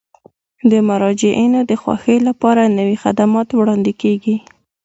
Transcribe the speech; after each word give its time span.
د 0.71 0.73
مراجعینو 0.89 1.59
د 1.69 1.71
خوښۍ 1.81 2.17
لپاره 2.27 2.63
نوي 2.77 2.97
خدمات 3.03 3.47
وړاندې 3.53 3.91
کیږي. 4.01 4.35